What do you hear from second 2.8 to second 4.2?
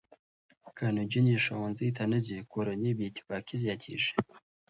بې اتفاقي زیاتېږي.